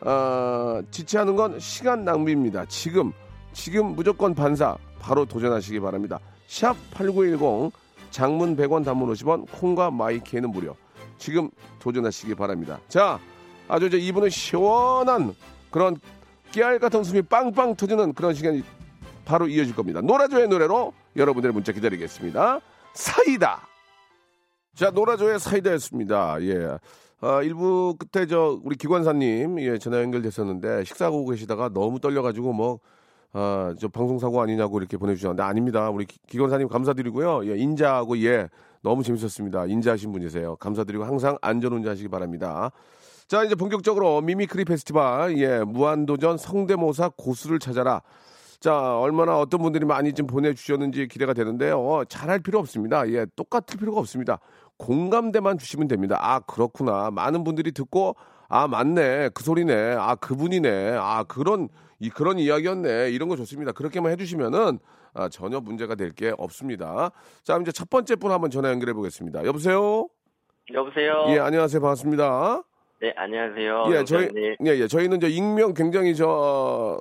[0.00, 2.66] 아, 지체하는 건 시간 낭비입니다.
[2.66, 3.12] 지금
[3.52, 6.20] 지금 무조건 반사 바로 도전하시기 바랍니다.
[6.46, 7.72] 샵 8910
[8.10, 10.76] 장문 100원 단문 50원 콩과 마이키에는 무료.
[11.18, 12.78] 지금 도전하시기 바랍니다.
[12.88, 13.18] 자,
[13.66, 15.34] 아주 이제 이분은 시원한
[15.70, 15.98] 그런
[16.52, 18.62] 깨알 같은 숨이 빵빵 터지는 그런 시간이
[19.28, 20.00] 바로 이어질 겁니다.
[20.00, 22.60] 노라조의 노래로 여러분들의 문자 기다리겠습니다.
[22.94, 23.60] 사이다.
[24.74, 26.38] 자, 노라조의 사이다였습니다.
[26.44, 26.78] 예.
[27.20, 32.78] 아, 일부 끝에 저 우리 기관사님 예, 전화 연결됐었는데 식사하고 계시다가 너무 떨려가지고 뭐
[33.34, 35.90] 아, 저 방송 사고 아니냐고 이렇게 보내주셨는데 아닙니다.
[35.90, 37.50] 우리 기- 기관사님 감사드리고요.
[37.50, 38.48] 예, 인자하고 예,
[38.82, 39.66] 너무 재밌었습니다.
[39.66, 40.56] 인자하신 분이세요.
[40.56, 42.70] 감사드리고 항상 안전운전하시기 바랍니다.
[43.26, 48.00] 자, 이제 본격적으로 mimicry 페스티벌, 예, 무한도전 성대모사 고수를 찾아라.
[48.60, 52.02] 자, 얼마나 어떤 분들이 많이 좀 보내주셨는지 기대가 되는데요.
[52.08, 53.08] 잘할 필요 없습니다.
[53.10, 54.40] 예, 똑같을 필요가 없습니다.
[54.78, 56.18] 공감대만 주시면 됩니다.
[56.20, 57.10] 아, 그렇구나.
[57.12, 58.16] 많은 분들이 듣고,
[58.48, 59.30] 아, 맞네.
[59.32, 59.94] 그 소리네.
[59.98, 60.96] 아, 그분이네.
[60.98, 61.68] 아, 그런,
[62.00, 63.10] 이, 그런 이야기였네.
[63.10, 63.70] 이런 거 좋습니다.
[63.72, 64.80] 그렇게만 해주시면은,
[65.14, 67.12] 아, 전혀 문제가 될 게 없습니다.
[67.44, 69.44] 자, 이제 첫 번째 분 한번 전화 연결해 보겠습니다.
[69.44, 70.08] 여보세요?
[70.74, 71.26] 여보세요.
[71.28, 71.80] 예, 안녕하세요.
[71.80, 72.62] 반갑습니다.
[73.00, 73.84] 네, 안녕하세요.
[73.92, 74.28] 예, 저희.
[74.66, 76.98] 예, 예, 저희는 저 익명 굉장히 저,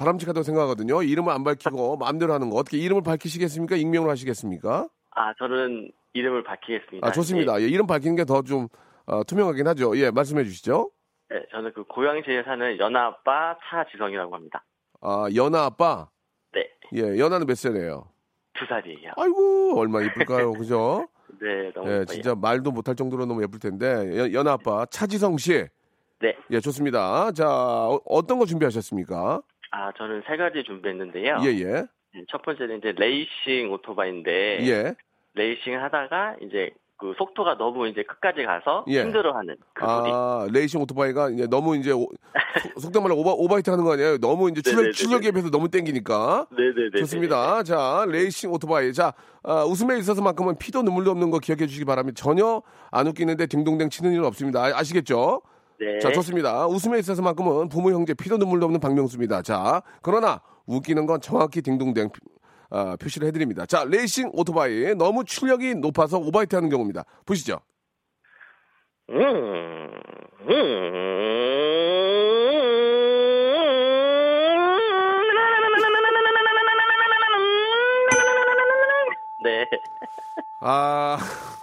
[0.00, 1.02] 바람직하다고 생각하거든요.
[1.02, 2.56] 이름을 안 밝히고 마음대로 하는 거.
[2.56, 3.76] 어떻게 이름을 밝히시겠습니까?
[3.76, 4.88] 익명으로 하시겠습니까?
[5.12, 7.06] 아, 저는 이름을 밝히겠습니다.
[7.06, 7.60] 아, 좋습니다.
[7.60, 8.68] 예, 이름 밝히는 게 더좀
[9.06, 9.96] 어, 투명하긴 하죠.
[9.98, 10.90] 예, 말씀해 주시죠.
[11.30, 14.64] 네, 저는 그 고양시에 사는 연아빠 차지성이라고 합니다.
[15.00, 16.08] 아, 연아 아빠.
[16.52, 18.08] 네, 예, 연아는 몇 살이에요?
[18.58, 19.12] 두 살이에요.
[19.16, 20.52] 아이고, 얼마나 이쁠까요.
[20.54, 21.08] 그죠?
[21.40, 22.04] 네, 너무 예.
[22.06, 23.86] 진짜 말도 못할 정도로 너무 예쁠 텐데.
[24.16, 25.66] 연- 연아 아빠, 차지성 씨.
[26.20, 27.30] 네, 예, 좋습니다.
[27.32, 29.42] 자, 어, 어떤 거 준비하셨습니까?
[29.70, 31.38] 아, 저는 세 가지 준비했는데요.
[31.42, 31.64] 예, 예.
[32.14, 34.94] 네, 첫 번째는 이제 레이싱 오토바이인데 예.
[35.34, 39.02] 레이싱 하다가 이제 그 속도가 너무 이제 끝까지 가서 예.
[39.02, 39.84] 힘들어하는 그.
[39.84, 42.08] 아, 레이싱 오토바이가 이제 너무 이제 오-
[42.62, 44.16] 속- 속된 말로 오바, 오바이트 하는 거 아니에요?
[44.16, 44.92] 너무 이제 출력.
[44.92, 46.46] 출력에 비해서 너무 땡기니까.
[46.56, 46.98] 네네네.
[47.00, 47.62] 좋습니다.
[47.64, 48.94] 자, 레이싱 오토바이.
[48.94, 52.14] 자, 아, 웃음에 있어서만큼은 피도 눈물도 없는 거 기억해 주시기 바랍니다.
[52.18, 54.62] 전혀 안 웃기는데 딩동댕 치는 일은 없습니다.
[54.64, 55.42] 아시겠죠
[55.78, 55.98] 네.
[56.00, 56.66] 자, 좋습니다.
[56.66, 59.42] 웃음에 있어서만큼은 부모 형제 피도 눈물도 없는 박명수입니다.
[59.42, 62.10] 자, 그러나 웃기는 건 정확히 딩동댕
[62.70, 63.66] 아, 표시를 해드립니다.
[63.66, 67.04] 자, 레이싱 오토바이 너무 출력이 높아서 오바이트 하는 경우입니다.
[67.24, 67.60] 보시죠.
[69.10, 69.90] 음,
[79.44, 79.64] 네.
[80.60, 81.18] 아,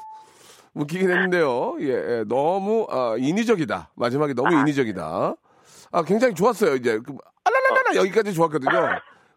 [0.76, 1.78] 웃기긴 했는데요.
[1.82, 3.92] 예, 예, 너무 아, 인위적이다.
[3.96, 5.36] 마지막에 너무 인위적이다.
[5.92, 6.76] 아, 굉장히 좋았어요.
[6.76, 8.72] 이제 그, 알랄랄라 여기까지 좋았거든요.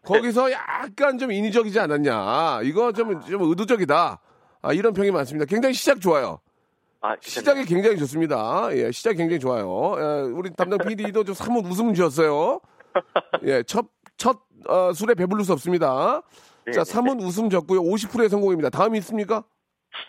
[0.03, 2.61] 거기서 약간 좀 인위적이지 않았냐.
[2.63, 4.19] 이거 좀, 좀 의도적이다.
[4.61, 5.45] 아, 이런 평이 많습니다.
[5.45, 6.39] 굉장히 시작 좋아요.
[7.01, 8.69] 아, 시작이 굉장히 좋습니다.
[8.71, 9.95] 예, 시작이 굉장히 좋아요.
[9.99, 12.59] 예, 우리 담당 PD도 좀 사뭇 웃음 지었어요.
[13.43, 13.85] 예, 첫,
[14.17, 16.23] 첫, 어, 술에 배부를 수 없습니다.
[16.65, 17.81] 네, 자, 네, 사뭇 웃음 졌고요.
[17.81, 18.71] 50%의 성공입니다.
[18.71, 19.43] 다음이 있습니까?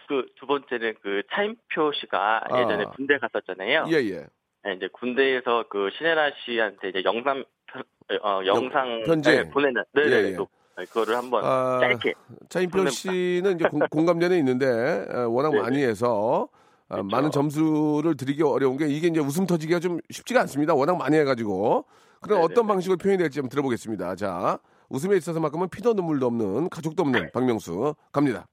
[0.08, 2.60] 그 두 번째는 그 차인표 씨가 아.
[2.60, 3.86] 예전에 군대 갔었잖아요.
[3.88, 4.26] 예, 예.
[4.64, 7.84] 네, 이제 군대에서 그 신혜라 씨한테 이제 영상 편-
[8.22, 9.30] 어, 영상 편지?
[9.30, 10.36] 네, 보내는 네네 예, 예.
[10.36, 12.14] 또 그거를 한번 아, 짧게
[12.48, 12.88] 차인표.
[12.88, 14.66] 씨는 이제 공, 공감대는 있는데
[15.12, 15.62] 어, 워낙 네네.
[15.62, 16.48] 많이 해서
[16.88, 17.08] 아, 그렇죠.
[17.08, 20.74] 많은 점수를 드리기 어려운 게 이게 이제 웃음 터지기가 좀 쉽지가 않습니다.
[20.74, 21.84] 워낙 많이 해가지고
[22.22, 22.42] 그럼.
[22.42, 24.14] 어떤 방식으로 표현이 될지 한번 들어보겠습니다.
[24.16, 28.46] 자 웃음에 있어서만큼은 피도 눈물도 없는 가족도 없는 박명수 갑니다.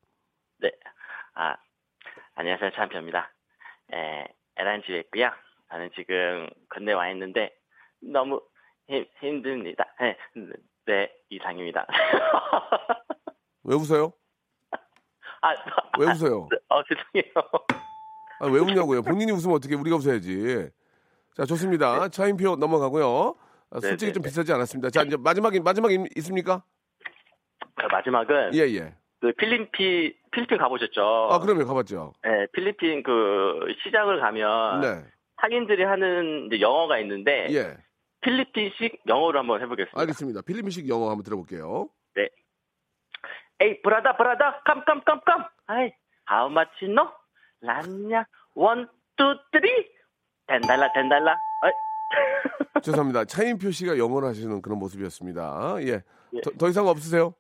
[1.36, 1.42] 네.
[1.42, 1.56] 아,
[2.36, 2.72] 안녕하세요.
[2.72, 3.30] 차인표입니다.
[3.94, 4.26] 에,
[4.58, 5.30] 에란지에 있고요.
[5.70, 7.54] 저는 지금 군대 와 있는데
[8.02, 8.42] 너무
[8.88, 9.86] 힘, 힘듭니다.
[10.00, 10.18] 네,
[10.86, 11.86] 네 이상입니다.
[13.64, 14.14] 왜 웃어요?
[15.42, 15.50] 아,
[16.00, 16.48] 왜 웃어요?
[16.70, 17.34] 어, 죄송해요.
[18.40, 19.02] 아, 왜 웃냐고요?
[19.02, 20.70] 본인이 웃으면 어떻게 우리가 웃어야지.
[21.36, 22.08] 자 좋습니다.
[22.10, 23.36] 차인표 넘어가고요.
[23.72, 24.30] 아, 솔직히 좀 네네네.
[24.30, 24.90] 비싸지 않았습니다.
[24.90, 26.64] 자 이제 마지막 마지막 임- 있습니까?
[27.76, 28.96] 그 마지막은 예 예.
[29.20, 31.30] 그 필리핀 필리핀 가보셨죠?
[31.32, 32.14] 아 그러면 가봤죠.
[32.24, 35.04] 네, 필리핀 그 시장을 가면 네.
[35.42, 37.78] 상인들이 하는 이제 영어가 있는데 예.
[38.22, 40.00] 필리핀식 영어로 한번 해보겠습니다.
[40.00, 40.42] 알겠습니다.
[40.42, 41.90] 필리핀식 영어 한번 들어볼게요.
[43.62, 45.92] hey brother brother come come come come 아이
[46.30, 47.10] how much no
[47.62, 49.70] 란냐 one, two, three
[50.48, 50.90] ten dollar
[51.64, 51.72] 어이.
[52.84, 53.26] 죄송합니다.
[53.26, 55.78] 차인표 씨가 영어를 하시는 그런 모습이었습니다.
[55.82, 56.02] 예.
[56.34, 56.42] 예.
[56.42, 57.34] 더, 더 이상 없으세요?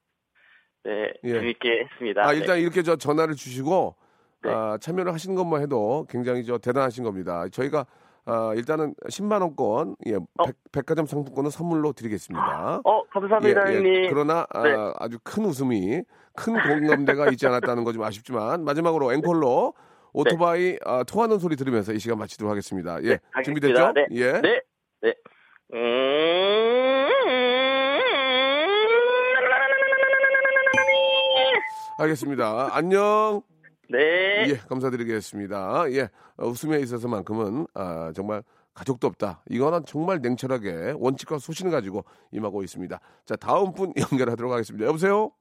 [0.85, 1.33] 네 예.
[1.33, 2.37] 재밌게 했습니다 아, 네.
[2.37, 3.95] 일단 이렇게 저 전화를 주시고
[4.43, 4.51] 네.
[4.51, 7.45] 아, 참여를 하시는 것만 해도 굉장히 저 대단하신 겁니다.
[7.51, 7.85] 저희가
[8.27, 10.17] 아, 일단은 10만 원권 예,
[10.71, 12.81] 백, 화점 상품권을 선물로 드리겠습니다.
[12.83, 14.09] 어, 감사합니다, 예, 형님.
[14.09, 14.71] 그러나 아, 네.
[14.99, 16.01] 아 주 큰 웃음이
[16.35, 19.73] 큰 공감대가 있지 않았다는 거 좀 아쉽지만 마지막으로 앵콜로
[20.13, 23.01] 오토바이 아, 통하는 소리 들으면서 이 시간 마치도록 하겠습니다.
[23.03, 23.19] 예, 네.
[23.43, 23.93] 준비됐죠?
[23.93, 24.05] 네.
[24.11, 24.31] 예.
[24.41, 24.61] 네.
[25.01, 25.13] 네.
[31.97, 32.75] 알겠습니다.
[32.75, 33.41] 안녕.
[33.89, 34.49] 네.
[34.49, 35.91] 예, 감사드리겠습니다.
[35.91, 39.43] 예, 어, 웃음에 있어서만큼은 아, 정말 가족도 없다.
[39.49, 42.99] 이거는 정말 냉철하게 원칙과 소신을 가지고 임하고 있습니다.
[43.23, 44.85] 자, 다음 분 연결하도록 하겠습니다.
[44.87, 45.31] 여보세요?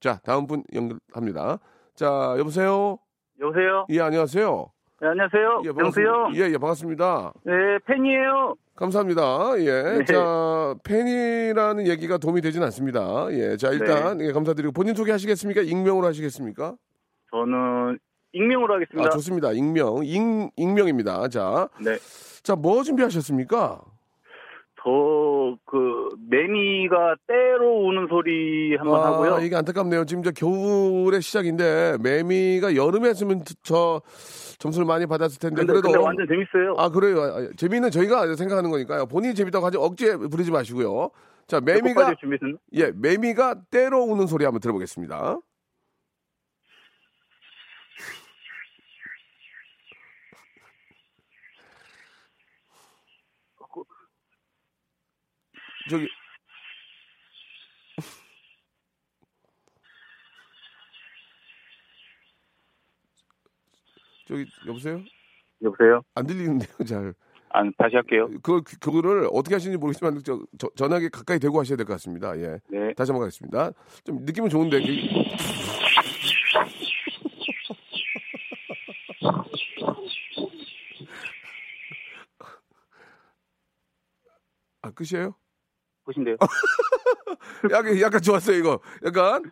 [0.00, 1.58] 자, 다음 분 연결합니다.
[1.94, 2.98] 자, 여보세요?
[3.38, 3.86] 여보세요?
[3.90, 4.73] 예, 안녕하세요.
[5.04, 5.62] 네, 안녕하세요.
[5.66, 6.30] 예, 명수요?
[6.34, 7.34] 예, 예, 반갑습니다.
[7.44, 7.52] 네,
[7.84, 8.54] 팬이에요.
[8.74, 9.50] 감사합니다.
[9.58, 9.98] 예.
[9.98, 10.04] 네.
[10.06, 13.26] 자, 팬이라는 얘기가 도움이 되진 않습니다.
[13.32, 13.58] 예.
[13.58, 14.28] 자, 일단, 네.
[14.28, 15.60] 예, 감사드리고 본인 소개 하시겠습니까?
[15.60, 16.76] 익명으로 하시겠습니까?
[17.32, 17.98] 저는
[18.32, 19.06] 익명으로 하겠습니다.
[19.06, 19.52] 아, 좋습니다.
[19.52, 20.00] 익명.
[20.04, 20.22] 익,
[20.56, 21.28] 익명입니다.
[21.28, 21.98] 자, 네.
[22.42, 23.82] 자, 뭐 준비하셨습니까?
[24.82, 29.40] 저, 그, 매미가 때로 우는 소리 한번 아, 하고요.
[29.40, 30.06] 이게 안타깝네요.
[30.06, 34.00] 지금 저 겨울의 시작인데 매미가 여름에 했으면 저
[34.58, 36.74] 점수를 많이 받았을 텐데 근데, 그래도 근데 완전 재밌어요.
[36.78, 37.22] 아 그래요.
[37.22, 39.06] 아, 재미는 저희가 생각하는 거니까요.
[39.06, 41.10] 본인이 재밌다고 하지 억지에 부르지 마시고요.
[41.46, 42.14] 자, 매미가.
[42.74, 45.38] 예, 매미가 때로 우는 소리 한번 들어보겠습니다.
[55.90, 56.08] 저기
[64.34, 65.00] 저기 여보세요?
[65.62, 66.02] 여보세요?
[66.14, 67.14] 안 들리는데요, 잘.
[67.50, 68.28] 아, 다시 할게요.
[68.42, 72.36] 그 그거를 어떻게 하시는지 모르겠지만 저, 저 전화기 가까이 대고 하셔야 될 것 같습니다.
[72.40, 72.58] 예.
[72.68, 72.92] 네.
[72.94, 73.70] 다시 한번 가겠습니다.
[74.02, 74.80] 좀 느낌은 좋은데.
[74.80, 74.84] 그-
[84.82, 85.34] 아, 끝이에요?
[86.04, 86.36] 보신대요.
[87.72, 88.80] 약간, 약간 좋았어요, 이거.
[89.04, 89.42] 약간.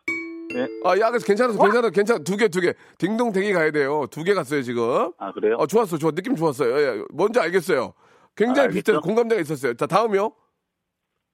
[0.54, 0.68] 네.
[0.84, 2.18] 아, 약간 괜찮았어, 괜찮아, 괜찮아.
[2.24, 2.74] 두 개, 두 개.
[2.98, 4.06] 딩동댕이 가야 돼요.
[4.10, 5.12] 두 개 갔어요, 지금.
[5.18, 5.56] 아, 그래요?
[5.58, 6.10] 어, 좋았어, 좋아.
[6.10, 6.76] 느낌 좋았어요.
[6.76, 7.04] 예, 예.
[7.12, 7.94] 뭔지 알겠어요.
[8.36, 8.70] 굉장히 아?
[8.72, 9.74] 비슷해서 공감대가 있었어요.
[9.74, 10.32] 자, 다음이요.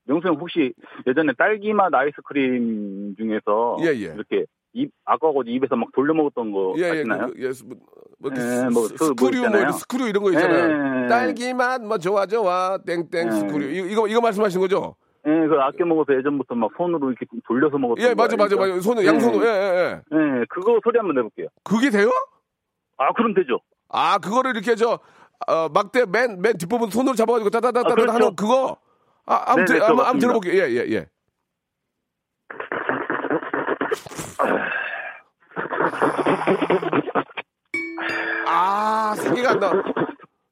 [0.04, 0.72] 명수 형 혹시
[1.06, 4.14] 예전에 딸기맛 아이스크림 중에서 예, 예.
[4.14, 7.26] 이렇게 입 아까 그 입에서 막 돌려 먹었던 거 예, 예, 아시나요?
[7.26, 7.76] 그, 예, 뭐,
[8.18, 11.04] 뭐, 예, 스- 뭐, 스- 스크류, 뭐, 스크류 이런 거 있잖아요.
[11.04, 11.08] 예.
[11.08, 13.30] 딸기 맛, 뭐, 좋아, 좋아, 땡땡, 예.
[13.32, 13.66] 스크류.
[13.90, 14.96] 이거, 이거, 말씀하시는 거죠?
[15.26, 18.56] 예, 그 아껴 먹어서 예전부터 막 손으로 이렇게 돌려서 먹었던 예, 거 맞아, 맞아?
[18.56, 18.80] 맞아.
[18.80, 19.48] 손으로, 양손으로, 예.
[19.48, 20.40] 예, 예, 예.
[20.40, 21.48] 예, 그거 소리 한번 내볼게요.
[21.64, 22.08] 그게 돼요?
[22.96, 23.60] 아, 그럼 되죠.
[23.88, 24.98] 아, 그거를 이렇게 저,
[25.46, 28.12] 어, 막대 맨, 맨 뒷부분 손으로 잡아가지고 따다다다다 아, 그렇죠.
[28.12, 28.76] 하는 그거?
[29.26, 30.18] 아, 한번, 네네, 들, 한번, 한번.
[30.20, 30.62] 들어볼게요.
[30.62, 31.06] 예, 예, 예.
[38.46, 39.72] 아, 생기가 안 나.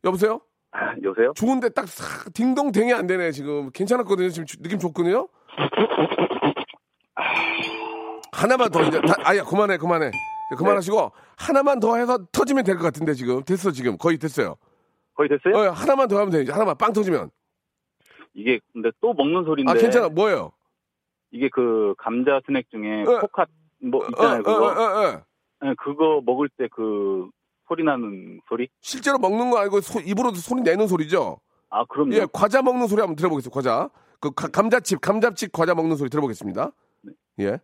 [0.04, 0.40] 여보세요?
[0.78, 1.32] 아, 여보세요?
[1.34, 5.28] 좋은데 딱 싹 딩동댕이 안 되네 지금 괜찮았거든요 지금 주- 느낌 좋거든요
[8.32, 12.82] 하나만 더 이제 다, 아야 그만해 그만해 이제 그만하시고 하나만 더 해서 터지면 될 것
[12.84, 14.56] 같은데 지금 됐어 지금 거의 됐어요
[15.14, 15.56] 거의 됐어요?
[15.56, 17.30] 어, 하나만 더 하면 돼 이제 하나만 빵 터지면
[18.34, 20.52] 이게 근데 또 먹는 소리인데 아 괜찮아 뭐예요
[21.30, 23.20] 이게 그 감자 스낵 중에 어.
[23.20, 23.46] 포카
[23.82, 24.40] 뭐 어, 있잖아요.
[24.40, 24.66] 어, 그거.
[24.66, 25.22] 어, 어, 어.
[25.64, 27.28] 예, 그거 먹을 때 그
[27.68, 28.68] 소리 나는 소리?
[28.80, 32.14] 실제로 먹는 거 아니고 소- 입으로 소리 내는 소리죠 아, 그럼요.
[32.14, 36.70] 예 과자 먹는 소리 한번 들어보겠습니다 과자 그 가- 감자칩 감자칩 과자 먹는 소리 들어보겠습니다
[37.40, 37.58] 예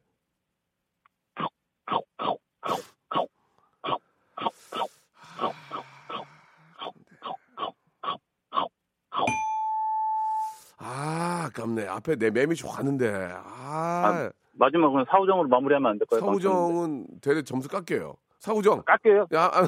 [10.78, 11.86] 아, 아깝네.
[11.86, 13.32] 앞에 내 맴이 좋았는데.
[13.34, 16.20] 아, 마지막은 사우정으로 마무리하면 안 될까요?
[16.20, 18.16] 사우정은 되레 점수 깎여요.
[18.42, 18.82] 사우정.
[18.82, 19.28] 깎여요.
[19.34, 19.62] 야, 아,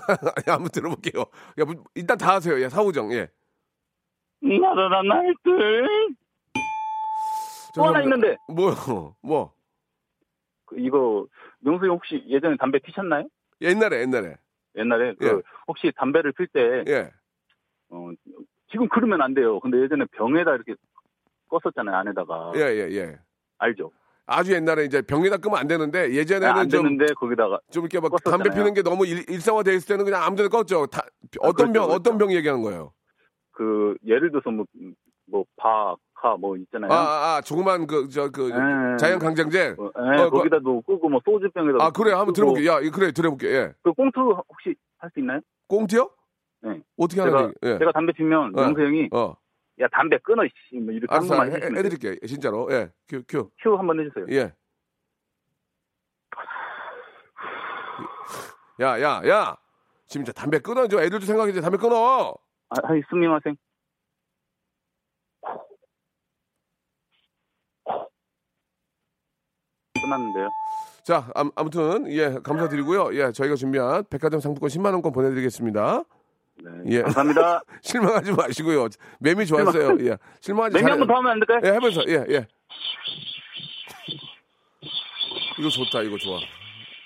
[0.49, 1.23] 야, 한번 들어볼게요.
[1.59, 2.61] 야, 뭐, 일단 다 하세요.
[2.61, 3.13] 야, 사우정.
[3.13, 3.31] 예.
[4.41, 6.09] 나라라 날들.
[7.77, 8.03] 또 하나.
[8.03, 9.15] 있는데 뭐요?
[9.23, 9.53] 뭐?
[10.67, 11.27] 그 이거
[11.61, 13.29] 명수 형 혹시 예전에 담배 피셨나요?
[13.61, 14.37] 옛날에, 옛날에.
[14.77, 15.43] 옛날에 그 예.
[15.69, 17.11] 혹시 담배를 필 때 예.
[17.91, 18.11] 어,
[18.71, 19.61] 지금 그러면 안 돼요.
[19.61, 20.75] 근데 예전에 병에다 이렇게
[21.49, 23.19] 껐었잖아요 안에다가 예, 예, 예.
[23.59, 23.91] 알죠?
[24.27, 28.01] 아주 옛날에 이제 병에다 끄면 안 되는데 아, 예전에는 안 좀, 되는데 거기다가 좀 이렇게
[28.01, 28.31] 막 껐었잖아요.
[28.31, 30.89] 담배 피는 게 너무 일, 일상화돼 있을 때는 그냥 아무데나 껐죠.
[30.91, 31.03] 다,
[31.41, 31.93] 어떤 그렇죠, 병, 그렇죠.
[31.95, 32.93] 어떤 병 얘기하는 거예요?
[33.53, 36.91] 그 예를 들어서 뭐뭐 바카 뭐 있잖아요.
[36.91, 38.97] 아, 아, 아, 조그만 그, 저, 그, 예.
[38.97, 39.77] 자연 강장제.
[39.79, 42.11] 어, 예, 어, 거기다 도 끄고 뭐 소주병에다 아, 그래.
[42.13, 42.55] 한번 끄고.
[42.55, 42.73] 들어볼게요.
[42.73, 43.51] 야, 이- 그래, 들어볼게요.
[43.55, 43.73] 예.
[43.83, 45.41] 그 꽁트 혹시 할 수 있나요?
[45.69, 46.09] 꽁트요?
[46.63, 46.81] 네.
[46.97, 47.53] 어떻게 하는 제가 거예요?
[47.75, 47.79] 예.
[47.79, 48.61] 제가 담배 피면 어.
[48.63, 49.35] 명수 형이 어.
[49.81, 51.35] 야 담배 끊어 씨, 뭐 이렇게 알았어.
[51.35, 51.79] 한 해, 번만 돼요.
[51.79, 52.15] 해드릴게요.
[52.27, 52.69] 진짜로.
[52.71, 52.91] 예.
[53.09, 53.51] 큐, 큐.
[53.61, 54.27] 큐 한번 해주세요.
[54.31, 54.53] 예.
[58.81, 59.57] 야, 야, 야.
[60.07, 61.01] 이제 담배 끊어줘.
[61.03, 61.53] 애들도 생각해.
[61.61, 62.35] 담배 끊어.
[62.71, 62.77] 아,
[63.11, 63.57] すみません.
[70.03, 70.49] 끝났는데요.
[71.03, 73.15] 자, 암, 아무튼 예 감사드리고요.
[73.15, 76.03] 예 저희가 준비한 백화점 상품권 10만 원권 보내 드리겠습니다.
[76.63, 76.71] 네.
[76.87, 77.03] 예.
[77.03, 77.63] 감사합니다.
[77.83, 78.89] 실망하지 마시고요.
[79.21, 79.97] 매미 좋았어요.
[80.07, 81.61] 예 실망하지 매미 잘- 한번 더 하면 안 될까요?
[81.65, 82.47] 예 하면서 예 예.
[85.59, 86.03] 이거 좋다.
[86.03, 86.39] 이거 좋아.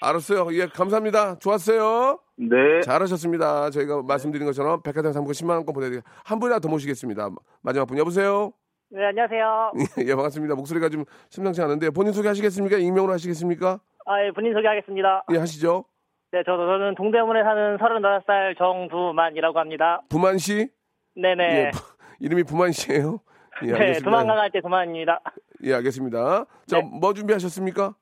[0.00, 0.48] 알았어요.
[0.54, 1.38] 예 감사합니다.
[1.38, 2.20] 좋았어요.
[2.36, 2.80] 네.
[2.84, 3.70] 잘하셨습니다.
[3.70, 7.30] 저희가 말씀드린 것처럼 백화점 상품권 10만 원권 보내드리 한 분이라 더 모시겠습니다.
[7.62, 8.52] 마지막 분 여보세요.
[8.90, 9.72] 네, 안녕하세요.
[10.06, 10.54] 예 반갑습니다.
[10.54, 12.78] 목소리가 좀 심상치 않은데 본인 소개하시겠습니까?
[12.78, 13.80] 익명으로 하시겠습니까?
[14.06, 15.24] 아, 예, 본인 소개하겠습니다.
[15.34, 15.84] 예 하시죠.
[16.30, 20.02] 네, 저, 저는 동대문에 사는 35살 정두만이라고 합니다.
[20.10, 20.68] 부만 씨.
[21.14, 21.44] 네네.
[21.66, 21.78] 예, 부-
[22.20, 23.20] 이름이 부만 씨예요.
[23.62, 25.20] 예, 네, 할때 두만입니다.
[25.64, 26.44] 예, 알겠습니다.
[26.66, 26.90] 자, 네.
[27.00, 27.94] 뭐 준비하셨습니까?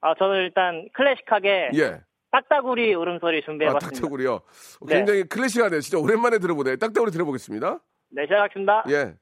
[0.00, 2.00] 아, 저는 일단 클래식하게 예.
[2.30, 4.00] 딱따구리 울음소리 아, 준비해봤습니다.
[4.00, 4.40] 딱따구리요.
[4.86, 4.94] 네.
[4.96, 5.80] 굉장히 클래식하네.
[5.80, 6.76] 진짜 오랜만에 들어보네.
[6.76, 7.78] 딱따구리 들어보겠습니다.
[8.10, 8.84] 네, 시작하겠습니다.
[8.90, 9.14] 예.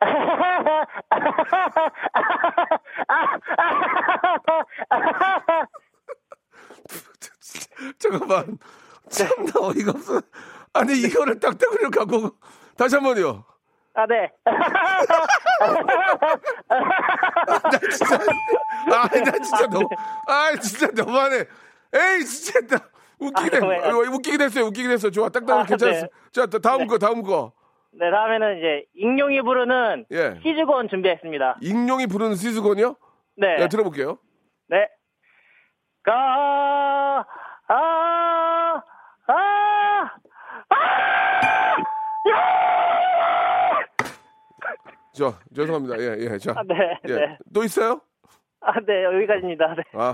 [7.98, 8.58] 잠깐만.
[9.08, 10.20] 참나 어이가 없어.
[10.72, 12.30] 아니, 이거를 딱따구리로 갖고.
[12.76, 13.44] 다시 한 번요.
[13.94, 14.30] 아, 네.
[16.68, 18.16] 나 진짜.
[18.86, 19.88] 아, 나 진짜 너무.
[20.26, 21.44] 아, 진짜 너무하네.
[21.94, 22.76] 에이, 진짜.
[22.78, 22.84] 나
[23.20, 23.90] 웃기게, 아?
[23.90, 24.64] 어, 웃기게 됐어요.
[24.66, 25.10] 웃기게 됐어.
[25.10, 25.28] 좋아.
[25.28, 26.00] 딱따구리 아, 괜찮았어.
[26.02, 26.08] 네.
[26.32, 26.86] 자, 또 다음 네.
[26.86, 27.52] 거, 다음 거.
[27.92, 30.40] 네, 다음에는 이제 익룡이 부르는 예.
[30.42, 31.58] 시즈건 준비했습니다.
[31.60, 32.96] 익룡이 부르는 시즈건이요?
[33.36, 33.56] 네.
[33.58, 34.18] 네, 들어볼게요.
[34.68, 34.88] 네.
[36.02, 37.24] 가,
[37.68, 38.82] 아,
[39.26, 39.34] 아,
[40.68, 40.76] 아,
[45.12, 45.98] 저, 죄송합니다.
[45.98, 46.38] 예, 예.
[46.38, 46.52] 자.
[46.56, 46.74] 아, 네,
[47.08, 47.14] 예.
[47.14, 47.38] 네.
[47.54, 48.00] 또 있어요?
[48.60, 49.74] 아, 네, 여기까지입니다.
[49.76, 49.82] 네.
[49.94, 50.12] 아,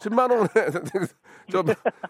[0.00, 0.48] 10만 원에
[1.50, 1.62] 저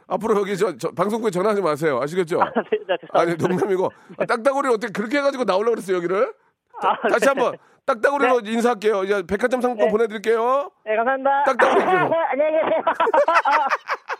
[0.09, 2.00] 앞으로 여기 저, 저 방송국에 전화하지 마세요.
[2.03, 2.40] 아시겠죠?
[2.42, 3.35] 아, 네, 네, 아니.
[3.37, 6.33] 농담이고 아, 딱따구리를 어떻게 그렇게 해가지고 나오려고 그랬어요 여기를?
[6.83, 7.26] 아, 다시 네.
[7.29, 9.05] 한번 딱따구리로 인사할게요.
[9.05, 9.92] 이제 백화점 상품권 네.
[9.92, 10.70] 보내드릴게요.
[10.85, 11.44] 네, 감사합니다.
[11.44, 12.20] 딱딱하게 해주세요.
[12.31, 12.83] 안녕히 계세요.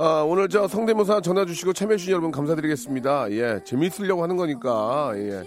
[0.00, 3.32] 아, 오늘 저 성대모사 전화 주시고 참여해주신 여러분 감사드리겠습니다.
[3.32, 5.42] 예, 재밌으려고 하는 거니까, 예.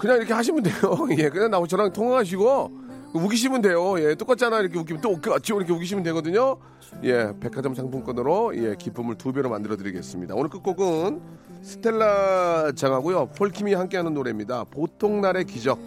[0.00, 0.74] 그냥 이렇게 하시면 돼요.
[1.16, 2.72] 예, 그냥 나고 저랑 통화하시고,
[3.14, 3.94] 우기시면 돼요.
[4.00, 4.58] 예, 똑같잖아.
[4.58, 5.38] 이렇게 웃기면 또 웃겨.
[5.38, 6.56] 이렇게 우기시면 되거든요.
[7.04, 10.34] 예, 백화점 상품권으로, 예, 기쁨을 두 배로 만들어 드리겠습니다.
[10.34, 11.20] 오늘 끝곡은
[11.62, 13.26] 스텔라 장하고요.
[13.36, 14.64] 폴킴이 함께하는 노래입니다.
[14.72, 15.78] 보통 날의 기적.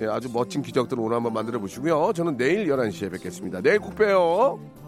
[0.00, 2.12] 예, 아주 멋진 기적들을 오늘 한번 만들어 보시고요.
[2.12, 3.60] 저는 내일 11시에 뵙겠습니다.
[3.60, 4.81] 내일 꼭 봬요.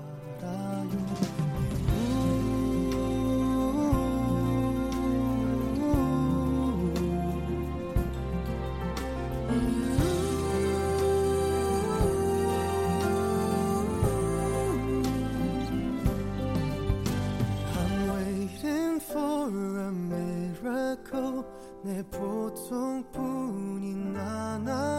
[21.94, 23.84] 내 보통뿐인
[24.14, 24.93] 나나.